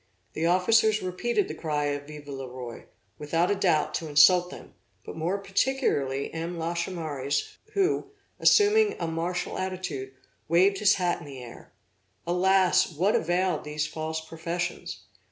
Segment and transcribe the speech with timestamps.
[0.33, 2.85] The officers repeated the cry of Vive le Roi,
[3.19, 4.73] without a doubt, to insult them;
[5.05, 6.57] but, more particularly, M.
[6.57, 8.07] Lachaumareys who,
[8.39, 10.11] assuming a martial attitude,
[10.47, 11.71] waved his hat in the air.
[12.25, 12.91] Alas!
[12.91, 15.03] what availed these false professions?